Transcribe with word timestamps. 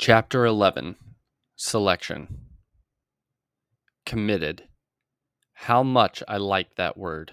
Chapter 0.00 0.46
11 0.46 0.94
Selection 1.56 2.38
Committed. 4.06 4.68
How 5.54 5.82
much 5.82 6.22
I 6.28 6.36
like 6.36 6.76
that 6.76 6.96
word. 6.96 7.32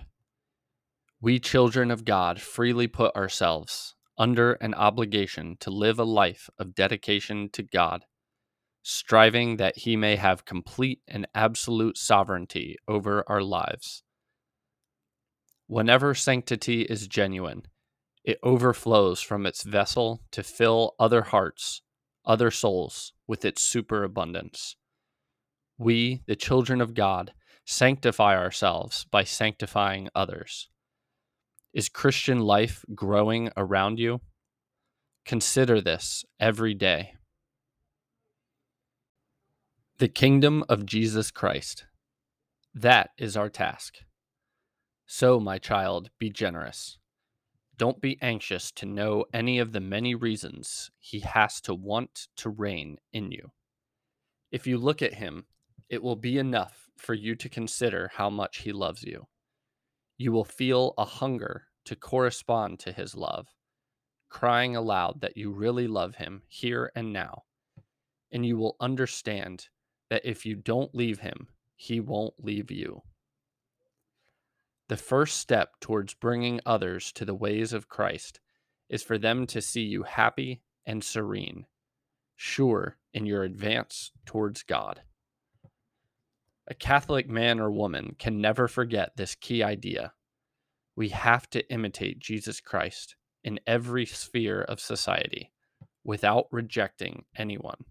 We 1.21 1.39
children 1.39 1.91
of 1.91 2.05
God 2.05 2.41
freely 2.41 2.87
put 2.87 3.15
ourselves 3.15 3.93
under 4.17 4.53
an 4.53 4.73
obligation 4.73 5.57
to 5.59 5.69
live 5.69 5.99
a 5.99 6.03
life 6.03 6.49
of 6.57 6.73
dedication 6.73 7.49
to 7.53 7.61
God, 7.61 8.05
striving 8.81 9.57
that 9.57 9.77
He 9.77 9.95
may 9.95 10.15
have 10.15 10.43
complete 10.43 11.01
and 11.07 11.27
absolute 11.35 11.99
sovereignty 11.99 12.77
over 12.87 13.23
our 13.27 13.43
lives. 13.43 14.01
Whenever 15.67 16.15
sanctity 16.15 16.81
is 16.81 17.07
genuine, 17.07 17.67
it 18.23 18.39
overflows 18.41 19.21
from 19.21 19.45
its 19.45 19.61
vessel 19.61 20.23
to 20.31 20.41
fill 20.41 20.95
other 20.99 21.21
hearts 21.21 21.83
other 22.25 22.51
souls 22.51 23.13
with 23.27 23.45
its 23.45 23.61
superabundance. 23.61 24.75
We, 25.77 26.21
the 26.27 26.35
children 26.35 26.81
of 26.81 26.93
God, 26.93 27.33
sanctify 27.65 28.35
ourselves 28.37 29.05
by 29.11 29.23
sanctifying 29.23 30.09
others. 30.15 30.69
Is 31.73 31.89
Christian 31.89 32.39
life 32.39 32.85
growing 32.93 33.49
around 33.57 33.99
you? 33.99 34.21
Consider 35.25 35.81
this 35.81 36.23
every 36.39 36.73
day. 36.73 37.15
The 39.97 40.07
kingdom 40.07 40.63
of 40.69 40.85
Jesus 40.85 41.31
Christ. 41.31 41.85
That 42.73 43.09
is 43.17 43.35
our 43.35 43.49
task. 43.49 43.99
So, 45.05 45.39
my 45.39 45.57
child, 45.57 46.09
be 46.19 46.29
generous. 46.29 46.97
Don't 47.77 47.99
be 47.99 48.17
anxious 48.21 48.71
to 48.73 48.85
know 48.85 49.25
any 49.33 49.59
of 49.59 49.73
the 49.73 49.81
many 49.81 50.15
reasons 50.15 50.91
he 50.99 51.19
has 51.19 51.59
to 51.61 51.73
want 51.73 52.27
to 52.37 52.49
reign 52.49 52.97
in 53.11 53.31
you. 53.31 53.51
If 54.51 54.65
you 54.65 54.77
look 54.77 55.01
at 55.01 55.15
him, 55.15 55.45
it 55.89 56.01
will 56.01 56.15
be 56.15 56.37
enough 56.37 56.89
for 56.97 57.13
you 57.13 57.35
to 57.35 57.49
consider 57.49 58.11
how 58.13 58.29
much 58.29 58.59
he 58.59 58.71
loves 58.71 59.03
you. 59.03 59.27
You 60.17 60.31
will 60.31 60.45
feel 60.45 60.93
a 60.97 61.03
hunger 61.03 61.67
to 61.85 61.95
correspond 61.95 62.79
to 62.79 62.93
his 62.93 63.15
love, 63.15 63.49
crying 64.29 64.75
aloud 64.75 65.19
that 65.21 65.35
you 65.35 65.51
really 65.51 65.87
love 65.87 66.15
him 66.15 66.43
here 66.47 66.91
and 66.95 67.11
now. 67.11 67.43
And 68.31 68.45
you 68.45 68.57
will 68.57 68.77
understand 68.79 69.67
that 70.09 70.25
if 70.25 70.45
you 70.45 70.55
don't 70.55 70.95
leave 70.95 71.19
him, 71.19 71.49
he 71.75 71.99
won't 71.99 72.35
leave 72.39 72.71
you. 72.71 73.01
The 74.87 74.97
first 74.97 75.37
step 75.37 75.79
towards 75.79 76.13
bringing 76.13 76.59
others 76.63 77.11
to 77.13 77.25
the 77.25 77.33
ways 77.33 77.73
of 77.73 77.89
Christ 77.89 78.39
is 78.87 79.01
for 79.01 79.17
them 79.17 79.47
to 79.47 79.61
see 79.61 79.81
you 79.81 80.03
happy 80.03 80.61
and 80.85 81.03
serene, 81.03 81.65
sure 82.35 82.97
in 83.11 83.25
your 83.25 83.43
advance 83.43 84.11
towards 84.27 84.61
God. 84.61 85.01
A 86.67 86.75
Catholic 86.75 87.27
man 87.27 87.59
or 87.59 87.71
woman 87.71 88.15
can 88.19 88.39
never 88.39 88.67
forget 88.67 89.17
this 89.17 89.33
key 89.33 89.63
idea. 89.63 90.13
We 90.95 91.09
have 91.09 91.49
to 91.51 91.67
imitate 91.71 92.19
Jesus 92.19 92.61
Christ 92.61 93.15
in 93.43 93.59
every 93.65 94.05
sphere 94.05 94.61
of 94.61 94.79
society 94.79 95.51
without 96.03 96.45
rejecting 96.51 97.25
anyone. 97.35 97.85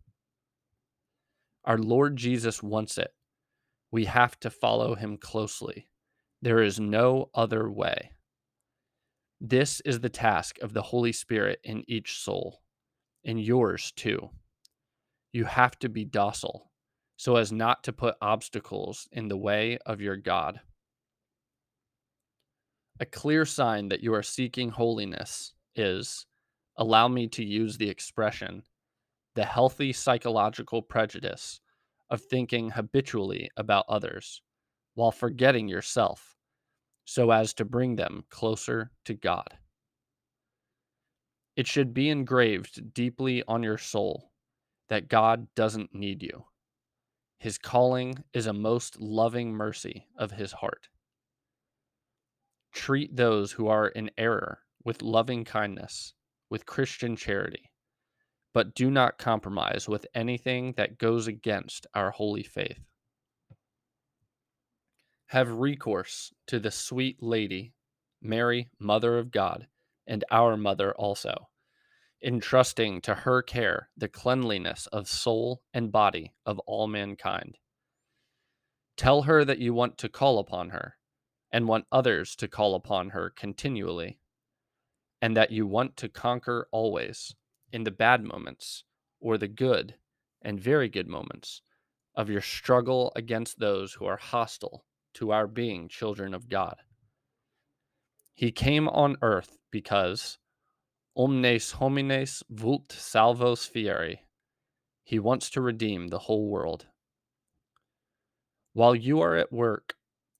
Our 1.65 1.79
Lord 1.79 2.17
Jesus 2.17 2.63
wants 2.63 2.99
it. 2.99 3.13
We 3.91 4.05
have 4.05 4.39
to 4.41 4.51
follow 4.51 4.95
him 4.95 5.17
closely 5.17 5.89
there 6.45 6.63
is 6.63 6.79
no 6.79 7.31
other 7.35 7.71
way. 7.71 8.11
This 9.41 9.81
is 9.81 10.01
the 10.01 10.11
task 10.11 10.59
of 10.61 10.75
the 10.75 10.83
Holy 10.83 11.11
Spirit 11.11 11.59
in 11.65 11.85
each 11.89 12.19
soul, 12.19 12.61
in 13.25 13.39
yours 13.39 13.93
too. 13.97 14.29
You 15.33 15.47
have 15.47 15.79
to 15.79 15.89
be 15.89 16.05
docile 16.05 16.71
so 17.17 17.37
as 17.37 17.51
not 17.51 17.83
to 17.85 17.95
put 17.95 18.17
obstacles 18.21 19.09
in 19.11 19.29
the 19.29 19.39
way 19.39 19.79
of 19.87 20.03
your 20.03 20.19
God. 20.19 20.61
A 23.01 23.07
clear 23.07 23.47
sign 23.47 23.89
that 23.89 24.03
you 24.03 24.13
are 24.13 24.23
seeking 24.23 24.69
holiness 24.69 25.55
is, 25.75 26.27
allow 26.77 27.09
me 27.09 27.27
to 27.29 27.43
use 27.43 27.79
the 27.79 27.89
expression, 27.89 28.65
the 29.35 29.47
healthy 29.47 29.95
psychological 29.95 30.83
prejudice 30.83 31.63
of 32.11 32.21
thinking 32.21 32.69
habitually 32.69 33.49
about 33.57 33.87
others 33.89 34.43
while 34.93 35.11
forgetting 35.11 35.69
yourself 35.69 36.34
so 37.05 37.31
as 37.31 37.55
to 37.55 37.65
bring 37.65 37.97
them 37.97 38.25
closer 38.31 38.91
to 39.05 39.15
God. 39.15 39.59
It 41.57 41.67
should 41.67 41.95
be 41.95 42.11
engraved 42.11 42.93
deeply 42.95 43.43
on 43.47 43.63
your 43.63 43.79
soul 43.79 44.33
that 44.89 45.09
God 45.09 45.47
doesn't 45.55 45.95
need 45.95 46.23
you. 46.23 46.45
His 47.39 47.59
calling 47.59 48.25
is 48.33 48.47
a 48.47 48.53
most 48.53 49.01
loving 49.01 49.53
mercy 49.53 50.07
of 50.17 50.33
his 50.33 50.53
heart. 50.53 50.89
Treat 52.73 53.15
those 53.15 53.53
who 53.53 53.69
are 53.69 53.89
in 53.89 54.11
error 54.19 54.61
with 54.85 55.03
loving 55.03 55.45
kindness, 55.45 56.15
with 56.51 56.67
Christian 56.67 57.17
charity, 57.17 57.71
but 58.53 58.75
do 58.75 58.91
not 58.91 59.19
compromise 59.19 59.89
with 59.89 60.07
anything 60.15 60.73
that 60.77 60.99
goes 60.99 61.27
against 61.27 61.87
our 61.95 62.11
holy 62.11 62.43
faith 62.43 62.81
have 65.35 65.51
recourse 65.51 66.33
to 66.47 66.61
the 66.61 66.71
sweet 66.71 67.21
Lady, 67.21 67.75
Mary, 68.23 68.69
Mother 68.79 69.19
of 69.19 69.33
God, 69.33 69.67
and 70.07 70.23
our 70.31 70.57
Mother 70.57 70.95
also, 70.95 71.49
entrusting 72.23 73.01
to 73.01 73.17
her 73.17 73.43
care 73.43 73.89
the 73.97 74.07
cleanliness 74.07 74.87
of 74.93 75.09
soul 75.09 75.61
and 75.75 75.91
body 75.91 76.33
of 76.47 76.61
all 76.61 76.87
mankind. 76.87 77.59
Tell 78.97 79.23
her 79.23 79.45
that 79.45 79.59
you 79.59 79.75
want 79.75 79.99
to 79.99 80.09
call 80.09 80.39
upon 80.39 80.69
her, 80.69 80.99
and 81.51 81.67
want 81.67 81.87
others 81.91 82.37
to 82.37 82.47
call 82.47 82.77
upon 82.77 83.09
her 83.09 83.29
continually, 83.29 84.21
and 85.21 85.37
that 85.37 85.51
you 85.51 85.67
want 85.67 85.97
to 85.97 86.09
conquer 86.09 86.69
always, 86.71 87.35
in 87.73 87.83
the 87.83 87.91
bad 87.91 88.23
moments, 88.23 88.85
or 89.19 89.37
the 89.37 89.49
good 89.49 89.97
and 90.43 90.61
very 90.61 90.89
good 90.89 91.09
moments, 91.09 91.61
of 92.15 92.31
your 92.31 92.41
struggle 92.41 93.11
against 93.17 93.59
those 93.59 93.95
who 93.95 94.05
are 94.05 94.17
hostile 94.17 94.85
to 95.15 95.33
our 95.33 95.47
being 95.47 95.89
children 95.89 96.35
of 96.35 96.49
God. 96.49 96.77
He 98.35 98.51
came 98.51 98.89
on 98.89 99.17
earth 99.23 99.59
because 99.71 100.39
omnes 101.17 101.73
homines 101.73 102.43
vult 102.51 102.93
salvos 102.93 103.67
fieri. 103.67 104.23
He 105.05 105.19
wants 105.19 105.51
to 105.51 105.61
redeem 105.61 106.09
the 106.09 106.21
whole 106.21 106.49
world. 106.49 106.87
While 108.73 108.97
you 108.97 109.21
are 109.21 109.37
at 109.37 109.53
work, 109.53 109.95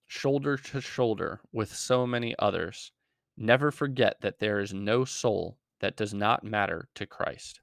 shoulder 0.05 0.57
to 0.57 0.81
shoulder 0.81 1.39
with 1.53 1.73
so 1.73 2.05
many 2.05 2.35
others, 2.37 2.91
never 3.37 3.71
forget 3.71 4.21
that 4.21 4.39
there 4.39 4.59
is 4.59 4.73
no 4.73 5.05
soul 5.05 5.57
that 5.79 5.95
does 5.95 6.13
not 6.13 6.43
matter 6.43 6.89
to 6.95 7.05
Christ. 7.05 7.61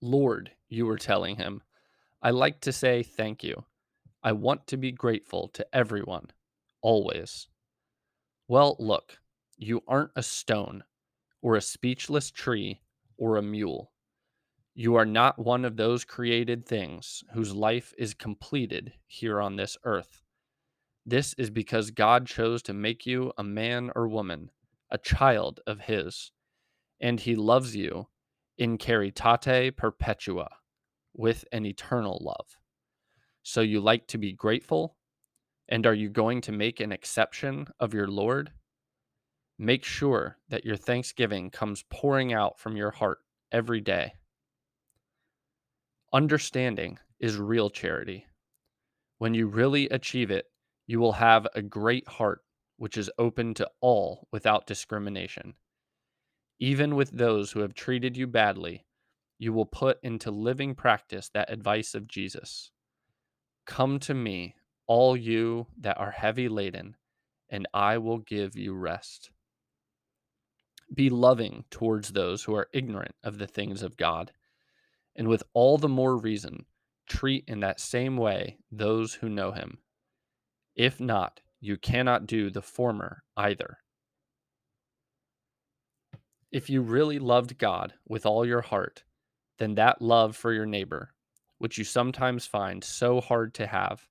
Lord, 0.00 0.52
you 0.68 0.86
were 0.86 0.98
telling 0.98 1.36
him, 1.36 1.62
I 2.22 2.30
like 2.30 2.60
to 2.60 2.72
say 2.72 3.02
thank 3.02 3.42
you 3.42 3.64
I 4.26 4.32
want 4.32 4.66
to 4.66 4.76
be 4.76 4.90
grateful 4.90 5.46
to 5.54 5.64
everyone, 5.72 6.32
always. 6.82 7.46
Well, 8.48 8.74
look, 8.80 9.18
you 9.56 9.84
aren't 9.86 10.10
a 10.16 10.22
stone, 10.24 10.82
or 11.42 11.54
a 11.54 11.60
speechless 11.60 12.32
tree, 12.32 12.80
or 13.16 13.36
a 13.36 13.42
mule. 13.42 13.92
You 14.74 14.96
are 14.96 15.06
not 15.06 15.38
one 15.38 15.64
of 15.64 15.76
those 15.76 16.04
created 16.04 16.66
things 16.66 17.22
whose 17.34 17.54
life 17.54 17.94
is 17.96 18.14
completed 18.14 18.94
here 19.06 19.40
on 19.40 19.54
this 19.54 19.78
earth. 19.84 20.24
This 21.06 21.32
is 21.34 21.50
because 21.50 21.92
God 21.92 22.26
chose 22.26 22.62
to 22.64 22.74
make 22.74 23.06
you 23.06 23.32
a 23.38 23.44
man 23.44 23.92
or 23.94 24.08
woman, 24.08 24.50
a 24.90 24.98
child 24.98 25.60
of 25.68 25.82
His, 25.82 26.32
and 26.98 27.20
He 27.20 27.36
loves 27.36 27.76
you 27.76 28.08
in 28.58 28.76
caritate 28.76 29.76
perpetua, 29.76 30.48
with 31.14 31.44
an 31.52 31.64
eternal 31.64 32.18
love. 32.20 32.58
So 33.48 33.60
you 33.60 33.78
like 33.78 34.08
to 34.08 34.18
be 34.18 34.32
grateful? 34.32 34.96
And 35.68 35.86
are 35.86 35.94
you 35.94 36.08
going 36.08 36.40
to 36.42 36.52
make 36.52 36.80
an 36.80 36.90
exception 36.90 37.68
of 37.78 37.94
your 37.94 38.08
Lord? 38.08 38.50
Make 39.56 39.84
sure 39.84 40.38
that 40.48 40.64
your 40.64 40.74
thanksgiving 40.74 41.50
comes 41.50 41.84
pouring 41.88 42.32
out 42.32 42.58
from 42.58 42.76
your 42.76 42.90
heart 42.90 43.18
every 43.52 43.80
day. 43.80 44.14
Understanding 46.12 46.98
is 47.20 47.36
real 47.36 47.70
charity. 47.70 48.26
When 49.18 49.32
you 49.32 49.46
really 49.46 49.88
achieve 49.90 50.32
it, 50.32 50.46
you 50.88 50.98
will 50.98 51.12
have 51.12 51.46
a 51.54 51.62
great 51.62 52.08
heart 52.08 52.40
which 52.78 52.98
is 52.98 53.12
open 53.16 53.54
to 53.54 53.70
all 53.80 54.26
without 54.32 54.66
discrimination. 54.66 55.54
Even 56.58 56.96
with 56.96 57.12
those 57.12 57.52
who 57.52 57.60
have 57.60 57.74
treated 57.74 58.16
you 58.16 58.26
badly, 58.26 58.86
you 59.38 59.52
will 59.52 59.66
put 59.66 59.98
into 60.02 60.32
living 60.32 60.74
practice 60.74 61.30
that 61.32 61.52
advice 61.52 61.94
of 61.94 62.08
Jesus. 62.08 62.72
Come 63.66 63.98
to 64.00 64.14
me, 64.14 64.54
all 64.86 65.16
you 65.16 65.66
that 65.80 65.98
are 65.98 66.12
heavy 66.12 66.48
laden, 66.48 66.96
and 67.50 67.66
I 67.74 67.98
will 67.98 68.18
give 68.18 68.56
you 68.56 68.74
rest. 68.74 69.30
Be 70.94 71.10
loving 71.10 71.64
towards 71.70 72.12
those 72.12 72.44
who 72.44 72.54
are 72.54 72.68
ignorant 72.72 73.14
of 73.24 73.38
the 73.38 73.46
things 73.46 73.82
of 73.82 73.96
God, 73.96 74.32
and 75.16 75.26
with 75.28 75.42
all 75.52 75.78
the 75.78 75.88
more 75.88 76.16
reason, 76.16 76.66
treat 77.08 77.44
in 77.48 77.60
that 77.60 77.80
same 77.80 78.16
way 78.16 78.58
those 78.70 79.14
who 79.14 79.28
know 79.28 79.50
him. 79.50 79.78
If 80.76 81.00
not, 81.00 81.40
you 81.60 81.76
cannot 81.76 82.26
do 82.26 82.50
the 82.50 82.62
former 82.62 83.24
either. 83.36 83.78
If 86.52 86.70
you 86.70 86.82
really 86.82 87.18
loved 87.18 87.58
God 87.58 87.94
with 88.06 88.24
all 88.24 88.46
your 88.46 88.60
heart, 88.60 89.02
then 89.58 89.74
that 89.74 90.00
love 90.00 90.36
for 90.36 90.52
your 90.52 90.66
neighbor, 90.66 91.14
which 91.58 91.78
you 91.78 91.84
sometimes 91.84 92.46
find 92.46 92.82
so 92.84 93.20
hard 93.20 93.54
to 93.54 93.66
have, 93.66 94.08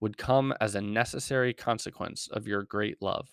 would 0.00 0.16
come 0.16 0.54
as 0.60 0.74
a 0.74 0.80
necessary 0.80 1.52
consequence 1.52 2.28
of 2.32 2.46
your 2.46 2.62
great 2.62 3.00
love. 3.02 3.28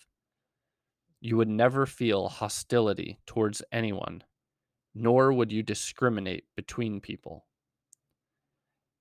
You 1.20 1.38
would 1.38 1.48
never 1.48 1.86
feel 1.86 2.28
hostility 2.28 3.20
towards 3.26 3.64
anyone, 3.72 4.24
nor 4.94 5.34
would 5.34 5.52
you 5.52 5.64
discriminate 5.64 6.46
between 6.56 7.02
people. 7.02 7.46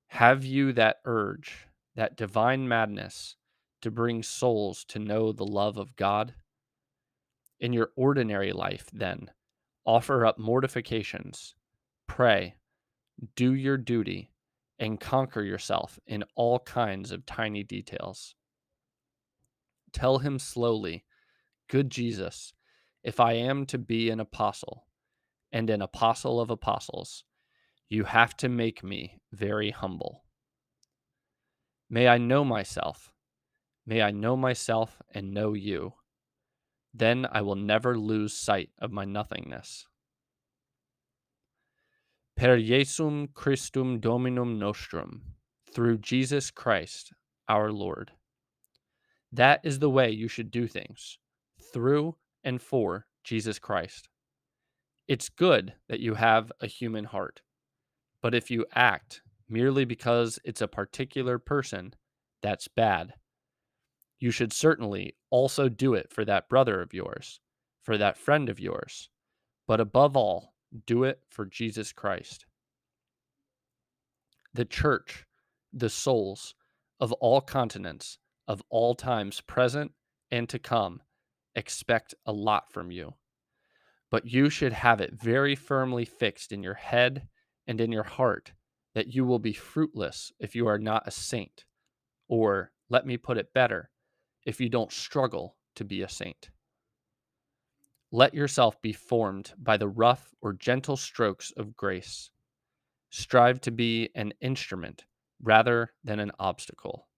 Have 0.09 0.45
you 0.45 0.73
that 0.73 0.99
urge, 1.05 1.67
that 1.95 2.17
divine 2.17 2.69
madness 2.69 3.37
to 3.83 3.91
bring 3.91 4.23
souls 4.23 4.85
to 4.89 4.99
know 4.99 5.33
the 5.33 5.45
love 5.45 5.77
of 5.77 5.97
God? 5.97 6.35
In 7.61 7.73
your 7.73 7.91
ordinary 7.97 8.53
life, 8.53 8.89
then, 8.93 9.31
offer 9.85 10.25
up 10.25 10.39
mortifications, 10.39 11.55
pray, 12.07 12.55
do 13.35 13.53
your 13.53 13.77
duty, 13.77 14.31
and 14.79 15.01
conquer 15.01 15.43
yourself 15.43 15.99
in 16.07 16.25
all 16.35 16.59
kinds 16.59 17.13
of 17.13 17.27
tiny 17.27 17.63
details. 17.63 18.35
Tell 19.93 20.19
him 20.19 20.39
slowly, 20.39 21.05
Good 21.69 21.91
Jesus, 21.91 22.53
if 23.03 23.19
I 23.19 23.33
am 23.33 23.67
to 23.67 23.79
be 23.79 24.11
an 24.11 24.21
apostle, 24.21 24.87
and 25.53 25.71
an 25.71 25.81
apostle 25.81 26.41
of 26.41 26.51
apostles, 26.51 27.25
you 27.89 28.05
have 28.05 28.37
to 28.37 28.49
make 28.49 28.83
me 28.83 29.21
very 29.33 29.71
humble. 29.71 30.25
May 31.89 32.09
I 32.09 32.19
know 32.19 32.45
myself. 32.45 33.13
May 33.87 34.03
I 34.03 34.11
know 34.11 34.37
myself 34.37 35.01
and 35.15 35.33
know 35.33 35.55
you. 35.55 35.95
Then 36.93 37.27
I 37.31 37.43
will 37.43 37.55
never 37.55 37.97
lose 37.97 38.37
sight 38.37 38.71
of 38.79 38.91
my 38.91 39.05
nothingness. 39.05 39.87
Per 42.37 42.59
Jesum 42.59 43.29
Christum 43.33 43.99
Dominum 43.99 44.59
Nostrum, 44.59 45.23
through 45.73 45.97
Jesus 45.97 46.51
Christ 46.51 47.15
our 47.49 47.73
Lord. 47.73 48.13
That 49.33 49.61
is 49.65 49.79
the 49.79 49.89
way 49.89 50.11
you 50.11 50.29
should 50.29 50.51
do 50.51 50.67
things, 50.67 51.17
through 51.73 52.17
and 52.45 52.61
for 52.61 53.07
Jesus 53.25 53.59
Christ. 53.59 54.11
It's 55.09 55.31
good 55.31 55.73
that 55.89 56.01
you 56.01 56.13
have 56.13 56.53
a 56.61 56.67
human 56.67 57.05
heart, 57.05 57.41
but 58.21 58.35
if 58.35 58.51
you 58.51 58.67
act 58.75 59.23
merely 59.49 59.87
because 59.87 60.39
it's 60.45 60.61
a 60.61 60.69
particular 60.69 61.39
person, 61.39 61.95
that's 62.43 62.69
bad. 62.69 63.15
You 64.19 64.31
should 64.31 64.53
certainly 64.53 65.17
also 65.31 65.71
do 65.71 65.95
it 65.95 66.13
for 66.13 66.27
that 66.27 66.51
brother 66.51 66.83
of 66.83 66.93
yours, 66.93 67.41
for 67.83 67.97
that 67.97 68.19
friend 68.19 68.51
of 68.51 68.61
yours, 68.61 69.09
but 69.67 69.81
above 69.81 70.19
all, 70.19 70.53
do 70.87 71.05
it 71.05 71.21
for 71.29 71.45
Jesus 71.45 71.93
Christ. 71.93 72.47
The 74.55 74.65
church, 74.65 75.27
the 75.73 75.91
souls 75.91 76.55
of 77.01 77.13
all 77.15 77.41
continents, 77.41 78.19
of 78.49 78.63
all 78.71 78.95
times 78.95 79.41
present 79.41 79.93
and 80.31 80.49
to 80.49 80.59
come, 80.59 81.03
expect 81.55 82.15
a 82.25 82.33
lot 82.33 82.73
from 82.73 82.91
you. 82.91 83.15
But 84.11 84.27
you 84.27 84.51
should 84.51 84.73
have 84.73 85.01
it 85.01 85.15
very 85.15 85.55
firmly 85.55 86.05
fixed 86.05 86.53
in 86.53 86.63
your 86.63 86.75
head 86.75 87.29
and 87.67 87.81
in 87.81 87.93
your 87.93 88.05
heart 88.05 88.53
that 88.95 89.09
you 89.09 89.25
will 89.25 89.39
be 89.39 89.53
fruitless 89.53 90.33
if 90.39 90.55
you 90.55 90.67
are 90.69 90.79
not 90.79 91.07
a 91.07 91.11
saint. 91.11 91.65
Or, 92.29 92.73
let 92.89 93.05
me 93.05 93.17
put 93.17 93.37
it 93.37 93.53
better, 93.53 93.91
if 94.45 94.61
you 94.61 94.69
don't 94.69 94.93
struggle 94.93 95.57
to 95.75 95.85
be 95.85 96.03
a 96.03 96.09
saint. 96.09 96.51
Let 98.13 98.35
yourself 98.35 98.81
be 98.81 98.93
formed 98.93 99.53
by 99.59 99.77
the 99.77 99.89
rough 99.89 100.33
or 100.41 100.53
gentle 100.53 100.97
strokes 100.97 101.51
of 101.57 101.77
grace. 101.77 102.31
Strive 103.11 103.61
to 103.63 103.73
be 103.73 104.11
an 104.15 104.33
instrument 104.41 105.05
rather 105.43 105.93
than 106.05 106.21
an 106.21 106.31
obstacle. 106.39 107.09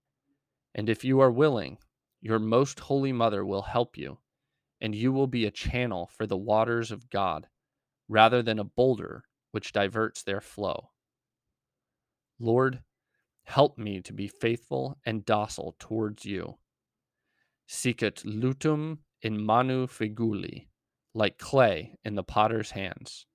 And 0.74 0.88
if 0.88 1.04
you 1.04 1.20
are 1.20 1.30
willing, 1.30 1.76
your 2.20 2.38
most 2.38 2.80
holy 2.80 3.12
mother 3.12 3.44
will 3.44 3.62
help 3.62 3.98
you, 3.98 4.18
and 4.80 4.94
you 4.94 5.12
will 5.12 5.26
be 5.26 5.44
a 5.44 5.50
channel 5.50 6.08
for 6.16 6.26
the 6.26 6.38
waters 6.38 6.90
of 6.90 7.10
God 7.10 7.48
rather 8.08 8.42
than 8.42 8.58
a 8.58 8.64
boulder 8.64 9.24
which 9.50 9.72
diverts 9.72 10.22
their 10.22 10.40
flow. 10.40 10.90
Lord, 12.40 12.82
help 13.44 13.76
me 13.76 14.00
to 14.00 14.12
be 14.14 14.26
faithful 14.26 14.98
and 15.04 15.26
docile 15.26 15.76
towards 15.78 16.24
you. 16.24 16.56
Sicut 17.66 18.22
lutum 18.24 18.98
in 19.20 19.44
manu 19.44 19.86
figuli 19.86 20.68
like 21.14 21.38
clay 21.38 21.96
in 22.04 22.14
the 22.14 22.22
potter's 22.22 22.70
hands. 22.70 23.26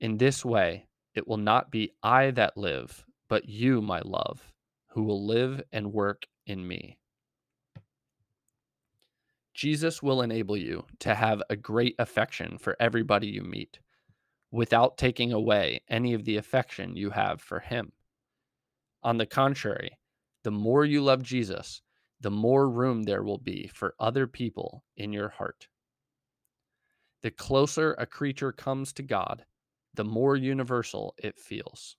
In 0.00 0.18
this 0.18 0.44
way, 0.44 0.88
it 1.14 1.26
will 1.26 1.38
not 1.38 1.70
be 1.70 1.92
I 2.02 2.30
that 2.32 2.56
live, 2.56 3.04
but 3.28 3.48
you, 3.48 3.80
my 3.80 4.00
love, 4.04 4.52
who 4.88 5.02
will 5.02 5.26
live 5.26 5.62
and 5.72 5.92
work 5.92 6.24
in 6.46 6.66
me. 6.66 6.98
Jesus 9.54 10.02
will 10.02 10.20
enable 10.20 10.56
you 10.56 10.84
to 10.98 11.14
have 11.14 11.42
a 11.48 11.56
great 11.56 11.94
affection 11.98 12.58
for 12.58 12.76
everybody 12.78 13.28
you 13.28 13.42
meet 13.42 13.78
without 14.50 14.98
taking 14.98 15.32
away 15.32 15.80
any 15.88 16.12
of 16.12 16.24
the 16.24 16.36
affection 16.36 16.96
you 16.96 17.10
have 17.10 17.40
for 17.40 17.60
him. 17.60 17.92
On 19.02 19.16
the 19.16 19.26
contrary, 19.26 19.98
the 20.44 20.50
more 20.50 20.84
you 20.84 21.02
love 21.02 21.22
Jesus, 21.22 21.80
the 22.20 22.30
more 22.30 22.68
room 22.68 23.04
there 23.04 23.22
will 23.22 23.38
be 23.38 23.66
for 23.66 23.94
other 23.98 24.26
people 24.26 24.84
in 24.96 25.12
your 25.12 25.30
heart. 25.30 25.68
The 27.22 27.30
closer 27.30 27.94
a 27.98 28.06
creature 28.06 28.52
comes 28.52 28.92
to 28.94 29.02
God, 29.02 29.44
the 29.94 30.04
more 30.04 30.36
universal 30.36 31.14
it 31.18 31.38
feels. 31.38 31.96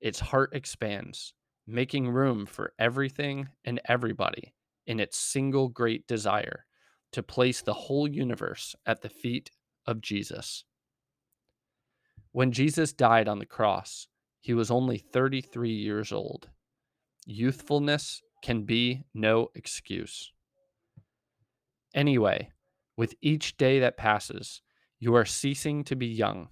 Its 0.00 0.20
heart 0.20 0.50
expands, 0.52 1.32
making 1.66 2.08
room 2.08 2.46
for 2.46 2.72
everything 2.78 3.48
and 3.64 3.80
everybody 3.86 4.54
in 4.86 5.00
its 5.00 5.16
single 5.16 5.68
great 5.68 6.06
desire 6.06 6.66
to 7.12 7.22
place 7.22 7.62
the 7.62 7.72
whole 7.72 8.08
universe 8.08 8.74
at 8.86 9.00
the 9.00 9.08
feet 9.08 9.50
of 9.86 10.00
Jesus. 10.00 10.64
When 12.32 12.50
Jesus 12.50 12.92
died 12.92 13.28
on 13.28 13.38
the 13.38 13.46
cross, 13.46 14.08
he 14.40 14.52
was 14.52 14.70
only 14.70 14.98
33 14.98 15.70
years 15.70 16.12
old. 16.12 16.48
Youthfulness 17.24 18.20
can 18.42 18.64
be 18.64 19.04
no 19.14 19.50
excuse. 19.54 20.32
Anyway, 21.94 22.50
with 22.96 23.14
each 23.20 23.56
day 23.56 23.80
that 23.80 23.96
passes, 23.96 24.62
you 24.98 25.14
are 25.14 25.24
ceasing 25.24 25.84
to 25.84 25.96
be 25.96 26.06
young, 26.06 26.48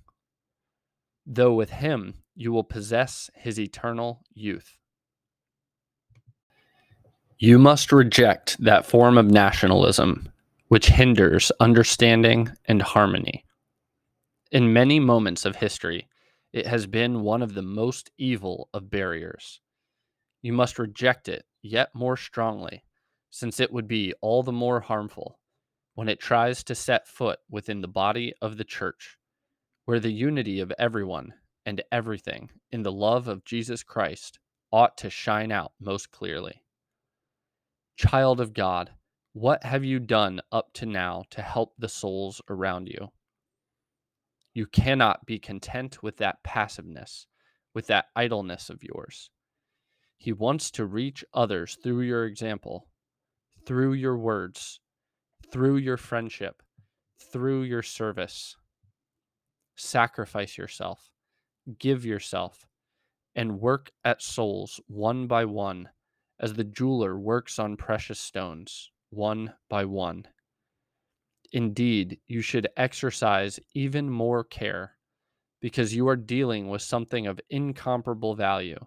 though 1.24 1.54
with 1.54 1.70
him 1.70 2.14
you 2.34 2.52
will 2.52 2.64
possess 2.64 3.30
his 3.34 3.58
eternal 3.58 4.22
youth. 4.32 4.78
You 7.38 7.58
must 7.58 7.92
reject 7.92 8.56
that 8.62 8.86
form 8.86 9.18
of 9.18 9.30
nationalism 9.30 10.30
which 10.68 10.86
hinders 10.86 11.52
understanding 11.60 12.50
and 12.64 12.80
harmony. 12.80 13.44
In 14.50 14.72
many 14.72 15.00
moments 15.00 15.44
of 15.44 15.56
history, 15.56 16.08
it 16.52 16.66
has 16.66 16.86
been 16.86 17.22
one 17.22 17.42
of 17.42 17.54
the 17.54 17.62
most 17.62 18.10
evil 18.16 18.68
of 18.72 18.90
barriers. 18.90 19.60
You 20.40 20.52
must 20.52 20.78
reject 20.78 21.28
it 21.28 21.44
yet 21.62 21.94
more 21.94 22.16
strongly, 22.16 22.84
since 23.30 23.60
it 23.60 23.72
would 23.72 23.86
be 23.86 24.14
all 24.20 24.42
the 24.42 24.52
more 24.52 24.80
harmful 24.80 25.38
when 25.94 26.08
it 26.08 26.20
tries 26.20 26.64
to 26.64 26.74
set 26.74 27.06
foot 27.06 27.38
within 27.50 27.80
the 27.80 27.88
body 27.88 28.32
of 28.40 28.56
the 28.56 28.64
church, 28.64 29.18
where 29.84 30.00
the 30.00 30.12
unity 30.12 30.60
of 30.60 30.72
everyone 30.78 31.34
and 31.66 31.82
everything 31.92 32.50
in 32.70 32.82
the 32.82 32.92
love 32.92 33.28
of 33.28 33.44
Jesus 33.44 33.82
Christ 33.82 34.38
ought 34.72 34.96
to 34.98 35.10
shine 35.10 35.52
out 35.52 35.72
most 35.80 36.10
clearly. 36.10 36.62
Child 37.96 38.40
of 38.40 38.54
God, 38.54 38.90
what 39.34 39.64
have 39.64 39.84
you 39.84 39.98
done 39.98 40.40
up 40.50 40.72
to 40.74 40.86
now 40.86 41.24
to 41.30 41.42
help 41.42 41.74
the 41.78 41.88
souls 41.88 42.40
around 42.48 42.88
you? 42.88 43.08
You 44.54 44.66
cannot 44.66 45.24
be 45.26 45.38
content 45.38 46.02
with 46.02 46.18
that 46.18 46.42
passiveness, 46.42 47.26
with 47.74 47.86
that 47.86 48.06
idleness 48.16 48.68
of 48.70 48.82
yours. 48.82 49.30
He 50.18 50.32
wants 50.32 50.70
to 50.72 50.84
reach 50.84 51.24
others 51.32 51.76
through 51.82 52.02
your 52.02 52.24
example, 52.26 52.88
through 53.66 53.94
your 53.94 54.16
words, 54.16 54.80
through 55.52 55.76
your 55.76 55.98
friendship, 55.98 56.62
through 57.30 57.62
your 57.62 57.82
service. 57.82 58.56
Sacrifice 59.76 60.56
yourself, 60.56 61.12
give 61.78 62.04
yourself, 62.04 62.66
and 63.34 63.60
work 63.60 63.90
at 64.04 64.22
souls 64.22 64.80
one 64.86 65.26
by 65.26 65.44
one, 65.44 65.88
as 66.40 66.54
the 66.54 66.64
jeweler 66.64 67.18
works 67.18 67.58
on 67.58 67.76
precious 67.76 68.18
stones, 68.18 68.90
one 69.10 69.52
by 69.68 69.84
one. 69.84 70.26
Indeed, 71.52 72.18
you 72.26 72.40
should 72.40 72.68
exercise 72.76 73.60
even 73.74 74.08
more 74.08 74.42
care, 74.42 74.96
because 75.60 75.94
you 75.94 76.08
are 76.08 76.16
dealing 76.16 76.68
with 76.68 76.80
something 76.80 77.26
of 77.26 77.40
incomparable 77.50 78.34
value. 78.34 78.78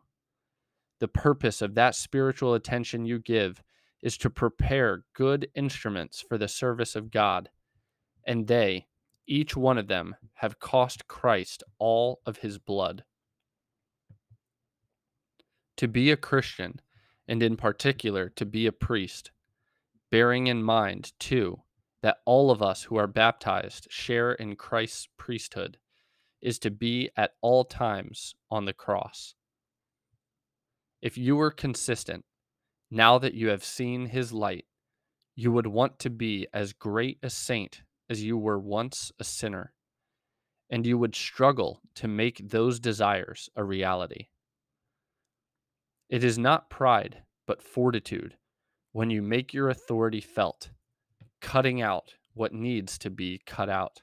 The 1.00 1.08
purpose 1.08 1.62
of 1.62 1.76
that 1.76 1.94
spiritual 1.94 2.56
attention 2.56 3.06
you 3.06 3.20
give 3.20 3.62
is 4.06 4.18
to 4.20 4.30
prepare 4.30 5.04
good 5.16 5.50
instruments 5.56 6.22
for 6.22 6.38
the 6.38 6.48
service 6.48 6.96
of 6.96 7.10
God, 7.10 7.50
and 8.24 8.48
they, 8.48 8.86
each 9.26 9.58
one 9.58 9.80
of 9.80 9.88
them, 9.88 10.16
have 10.36 10.60
cost 10.60 11.08
Christ 11.08 11.64
all 11.80 12.22
of 12.24 12.38
his 12.38 12.60
blood. 12.60 13.04
To 15.78 15.88
be 15.88 16.12
a 16.12 16.18
Christian, 16.18 16.82
and 17.28 17.42
in 17.42 17.58
particular 17.58 18.30
to 18.36 18.46
be 18.46 18.68
a 18.68 18.72
priest, 18.72 19.32
bearing 20.12 20.46
in 20.46 20.62
mind, 20.62 21.14
too, 21.20 21.64
that 22.04 22.20
all 22.26 22.52
of 22.52 22.62
us 22.62 22.84
who 22.84 22.98
are 22.98 23.08
baptized 23.08 23.88
share 23.90 24.34
in 24.34 24.56
Christ's 24.56 25.10
priesthood, 25.18 25.80
is 26.44 26.60
to 26.60 26.70
be 26.70 27.10
at 27.18 27.32
all 27.42 27.66
times 27.66 28.36
on 28.52 28.66
the 28.66 28.74
cross. 28.74 29.34
If 31.02 31.18
you 31.18 31.36
were 31.36 31.50
consistent, 31.50 32.24
now 32.92 33.18
that 33.18 33.34
you 33.34 33.50
have 33.50 33.64
seen 33.64 34.08
his 34.08 34.32
light, 34.32 34.66
you 35.36 35.52
would 35.52 35.68
want 35.68 36.00
to 36.00 36.10
be 36.10 36.48
as 36.54 36.74
great 36.74 37.20
a 37.22 37.30
saint 37.30 37.82
as 38.10 38.24
you 38.24 38.38
were 38.38 38.60
once 38.60 39.12
a 39.20 39.24
sinner, 39.24 39.74
and 40.70 40.86
you 40.86 40.98
would 40.98 41.16
struggle 41.16 41.82
to 41.96 42.08
make 42.08 42.50
those 42.50 42.80
desires 42.80 43.50
a 43.56 43.64
reality. 43.64 44.28
It 46.10 46.24
is 46.24 46.38
not 46.38 46.70
pride, 46.70 47.24
but 47.48 47.62
fortitude 47.62 48.38
when 48.92 49.10
you 49.10 49.22
make 49.22 49.54
your 49.54 49.70
authority 49.70 50.22
felt, 50.22 50.70
cutting 51.42 51.82
out 51.82 52.14
what 52.34 52.54
needs 52.54 52.98
to 53.00 53.10
be 53.10 53.42
cut 53.46 53.70
out, 53.70 54.02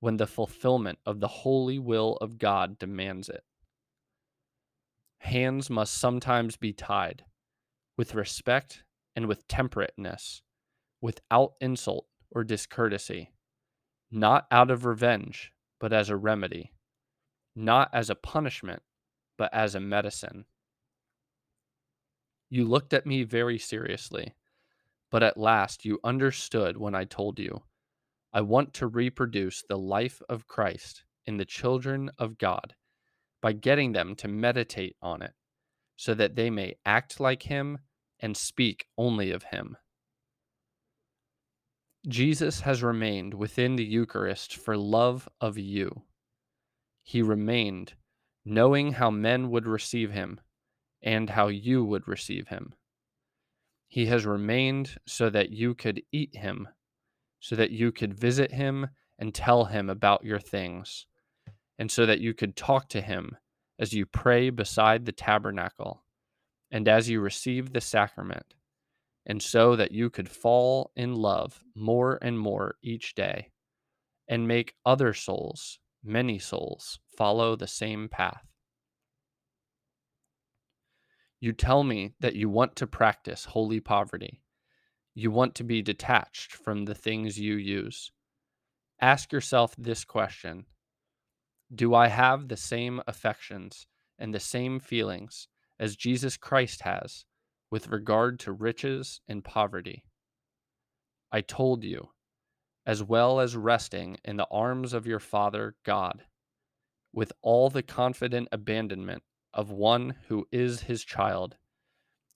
when 0.00 0.16
the 0.16 0.26
fulfillment 0.26 0.98
of 1.06 1.20
the 1.20 1.28
holy 1.28 1.78
will 1.78 2.16
of 2.20 2.38
God 2.38 2.78
demands 2.78 3.28
it. 3.28 3.44
Hands 5.18 5.68
must 5.70 5.94
sometimes 5.94 6.56
be 6.56 6.72
tied, 6.72 7.24
with 7.98 8.14
respect 8.14 8.84
and 9.16 9.26
with 9.26 9.46
temperateness, 9.48 10.40
without 11.02 11.54
insult 11.60 12.06
or 12.30 12.44
discourtesy, 12.44 13.32
not 14.10 14.46
out 14.52 14.70
of 14.70 14.86
revenge, 14.86 15.52
but 15.80 15.92
as 15.92 16.08
a 16.08 16.16
remedy, 16.16 16.72
not 17.56 17.90
as 17.92 18.08
a 18.08 18.14
punishment, 18.14 18.80
but 19.36 19.52
as 19.52 19.74
a 19.74 19.80
medicine. 19.80 20.44
You 22.48 22.64
looked 22.64 22.94
at 22.94 23.04
me 23.04 23.24
very 23.24 23.58
seriously, 23.58 24.34
but 25.10 25.24
at 25.24 25.36
last 25.36 25.84
you 25.84 25.98
understood 26.04 26.76
when 26.76 26.94
I 26.94 27.04
told 27.04 27.40
you, 27.40 27.62
I 28.32 28.42
want 28.42 28.74
to 28.74 28.86
reproduce 28.86 29.64
the 29.68 29.78
life 29.78 30.22
of 30.28 30.46
Christ 30.46 31.02
in 31.26 31.36
the 31.36 31.44
children 31.44 32.10
of 32.16 32.38
God 32.38 32.74
by 33.42 33.52
getting 33.52 33.92
them 33.92 34.14
to 34.16 34.28
meditate 34.28 34.96
on 35.02 35.20
it, 35.22 35.32
so 35.96 36.14
that 36.14 36.36
they 36.36 36.48
may 36.48 36.76
act 36.86 37.18
like 37.18 37.42
Him 37.42 37.78
and 38.20 38.36
speak 38.36 38.86
only 38.96 39.30
of 39.30 39.44
Him. 39.44 39.76
Jesus 42.06 42.60
has 42.60 42.82
remained 42.82 43.34
within 43.34 43.76
the 43.76 43.84
Eucharist 43.84 44.56
for 44.56 44.76
love 44.76 45.28
of 45.40 45.58
you. 45.58 46.04
He 47.02 47.22
remained, 47.22 47.94
knowing 48.44 48.92
how 48.92 49.10
men 49.10 49.50
would 49.50 49.66
receive 49.66 50.10
him 50.12 50.40
and 51.02 51.30
how 51.30 51.48
you 51.48 51.84
would 51.84 52.06
receive 52.06 52.48
him. 52.48 52.74
He 53.88 54.06
has 54.06 54.24
remained 54.24 54.96
so 55.06 55.28
that 55.30 55.50
you 55.50 55.74
could 55.74 56.02
eat 56.12 56.36
him, 56.36 56.68
so 57.40 57.56
that 57.56 57.72
you 57.72 57.92
could 57.92 58.14
visit 58.14 58.52
him 58.52 58.88
and 59.18 59.34
tell 59.34 59.66
him 59.66 59.90
about 59.90 60.24
your 60.24 60.38
things, 60.38 61.06
and 61.78 61.90
so 61.90 62.06
that 62.06 62.20
you 62.20 62.32
could 62.32 62.56
talk 62.56 62.88
to 62.90 63.00
him 63.00 63.36
as 63.78 63.92
you 63.92 64.06
pray 64.06 64.50
beside 64.50 65.04
the 65.04 65.12
tabernacle 65.12 66.02
and 66.70 66.88
as 66.88 67.08
you 67.08 67.20
receive 67.20 67.72
the 67.72 67.80
sacrament 67.80 68.54
and 69.26 69.42
so 69.42 69.76
that 69.76 69.92
you 69.92 70.10
could 70.10 70.28
fall 70.28 70.90
in 70.96 71.14
love 71.14 71.62
more 71.74 72.18
and 72.22 72.38
more 72.38 72.76
each 72.82 73.14
day 73.14 73.50
and 74.28 74.48
make 74.48 74.74
other 74.84 75.12
souls, 75.12 75.78
many 76.02 76.38
souls, 76.38 76.98
follow 77.16 77.56
the 77.56 77.66
same 77.66 78.08
path. 78.08 78.46
You 81.40 81.52
tell 81.52 81.84
me 81.84 82.14
that 82.20 82.34
you 82.34 82.48
want 82.48 82.74
to 82.76 82.86
practice 82.86 83.44
holy 83.44 83.80
poverty. 83.80 84.42
You 85.14 85.30
want 85.30 85.54
to 85.56 85.64
be 85.64 85.82
detached 85.82 86.52
from 86.52 86.84
the 86.84 86.94
things 86.94 87.38
you 87.38 87.54
use. 87.54 88.10
Ask 89.00 89.32
yourself 89.32 89.74
this 89.78 90.04
question 90.04 90.66
Do 91.72 91.94
I 91.94 92.08
have 92.08 92.48
the 92.48 92.56
same 92.56 93.00
affections 93.06 93.86
and 94.18 94.34
the 94.34 94.40
same 94.40 94.80
feelings 94.80 95.48
as 95.78 95.96
Jesus 95.96 96.36
Christ 96.36 96.82
has 96.82 97.24
with 97.70 97.88
regard 97.88 98.40
to 98.40 98.52
riches 98.52 99.20
and 99.28 99.44
poverty. 99.44 100.04
I 101.30 101.40
told 101.42 101.84
you, 101.84 102.08
as 102.86 103.02
well 103.02 103.40
as 103.40 103.56
resting 103.56 104.16
in 104.24 104.36
the 104.36 104.46
arms 104.50 104.92
of 104.92 105.06
your 105.06 105.20
Father 105.20 105.76
God, 105.84 106.24
with 107.12 107.32
all 107.42 107.68
the 107.68 107.82
confident 107.82 108.48
abandonment 108.50 109.22
of 109.52 109.70
one 109.70 110.14
who 110.28 110.46
is 110.50 110.82
his 110.82 111.04
child, 111.04 111.56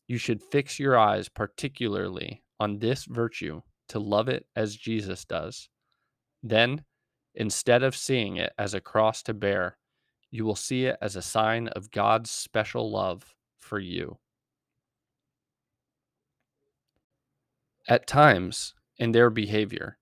you 0.07 0.19
should 0.19 0.43
fix 0.43 0.79
your 0.79 0.99
eyes 0.99 1.29
particularly 1.29 2.43
on 2.61 2.79
this 2.79 3.05
virtue 3.05 3.63
to 3.89 3.99
love 3.99 4.29
it 4.29 4.47
as 4.55 4.77
Jesus 4.77 5.25
does. 5.25 5.69
Then, 6.43 6.85
instead 7.35 7.83
of 7.83 7.97
seeing 7.97 8.37
it 8.37 8.53
as 8.59 8.75
a 8.75 8.81
cross 8.81 9.23
to 9.25 9.35
bear, 9.35 9.79
you 10.33 10.47
will 10.47 10.57
see 10.57 10.87
it 10.87 10.97
as 11.01 11.15
a 11.15 11.23
sign 11.23 11.69
of 11.69 11.91
God's 11.91 12.31
special 12.31 12.91
love 12.91 13.35
for 13.61 13.79
you. 13.79 14.19
At 17.87 18.07
times, 18.07 18.75
in 18.97 19.13
their 19.13 19.29
behavior, 19.29 19.99